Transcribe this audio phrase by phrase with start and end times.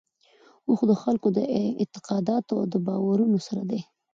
[0.67, 1.43] اوښ د خلکو له
[1.81, 3.81] اعتقاداتو او باورونو سره دی.